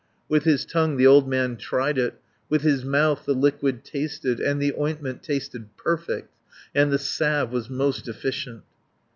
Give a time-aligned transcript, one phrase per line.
[0.27, 2.19] With his tongue the old man tried it,
[2.49, 6.33] With his mouth the liquid tasted, And the ointment tasted perfect,
[6.73, 8.63] And the salve was most efficient.